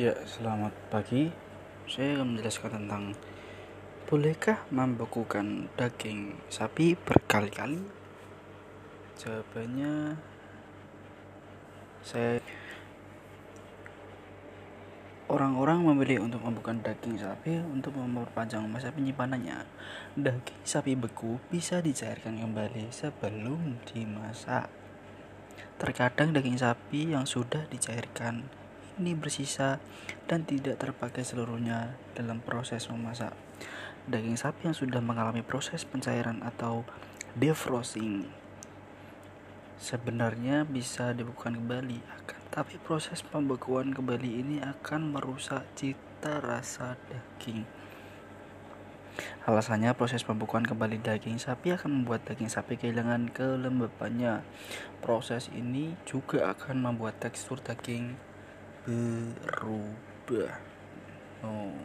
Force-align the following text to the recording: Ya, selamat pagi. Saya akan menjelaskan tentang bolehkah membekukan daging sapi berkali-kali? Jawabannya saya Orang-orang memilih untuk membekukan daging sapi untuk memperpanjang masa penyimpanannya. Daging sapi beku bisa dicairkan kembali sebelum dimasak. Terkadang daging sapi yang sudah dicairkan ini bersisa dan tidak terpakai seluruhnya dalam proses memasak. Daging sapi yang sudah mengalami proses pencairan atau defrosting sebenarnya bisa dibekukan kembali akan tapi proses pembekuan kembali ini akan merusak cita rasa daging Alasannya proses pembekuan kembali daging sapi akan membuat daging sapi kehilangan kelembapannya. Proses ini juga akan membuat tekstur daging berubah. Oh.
Ya, 0.00 0.16
selamat 0.24 0.72
pagi. 0.88 1.28
Saya 1.84 2.16
akan 2.16 2.32
menjelaskan 2.32 2.80
tentang 2.80 3.12
bolehkah 4.08 4.64
membekukan 4.72 5.68
daging 5.76 6.40
sapi 6.48 6.96
berkali-kali? 6.96 7.76
Jawabannya 9.20 10.16
saya 12.00 12.40
Orang-orang 15.28 15.84
memilih 15.84 16.24
untuk 16.24 16.40
membekukan 16.40 16.80
daging 16.80 17.20
sapi 17.20 17.60
untuk 17.60 17.92
memperpanjang 17.92 18.64
masa 18.72 18.96
penyimpanannya. 18.96 19.68
Daging 20.16 20.64
sapi 20.64 20.96
beku 20.96 21.36
bisa 21.52 21.84
dicairkan 21.84 22.40
kembali 22.40 22.88
sebelum 22.88 23.76
dimasak. 23.92 24.72
Terkadang 25.76 26.32
daging 26.32 26.56
sapi 26.56 27.12
yang 27.12 27.28
sudah 27.28 27.68
dicairkan 27.68 28.61
ini 28.98 29.16
bersisa 29.16 29.80
dan 30.28 30.44
tidak 30.44 30.80
terpakai 30.82 31.22
seluruhnya 31.22 31.96
dalam 32.12 32.42
proses 32.42 32.90
memasak. 32.90 33.32
Daging 34.08 34.34
sapi 34.36 34.68
yang 34.68 34.76
sudah 34.76 34.98
mengalami 34.98 35.46
proses 35.46 35.86
pencairan 35.86 36.42
atau 36.42 36.82
defrosting 37.32 38.28
sebenarnya 39.82 40.62
bisa 40.62 41.10
dibekukan 41.10 41.58
kembali 41.58 41.98
akan 42.22 42.40
tapi 42.54 42.78
proses 42.78 43.24
pembekuan 43.24 43.90
kembali 43.90 44.30
ini 44.44 44.56
akan 44.62 45.16
merusak 45.16 45.66
cita 45.74 46.38
rasa 46.38 46.94
daging 47.10 47.66
Alasannya 49.44 49.92
proses 49.92 50.24
pembekuan 50.24 50.64
kembali 50.64 51.02
daging 51.02 51.36
sapi 51.36 51.76
akan 51.76 52.00
membuat 52.00 52.24
daging 52.24 52.48
sapi 52.48 52.80
kehilangan 52.80 53.28
kelembapannya. 53.28 54.40
Proses 55.04 55.52
ini 55.52 56.00
juga 56.08 56.48
akan 56.56 56.80
membuat 56.80 57.20
tekstur 57.20 57.60
daging 57.60 58.16
berubah. 58.86 60.58
Oh. 61.46 61.81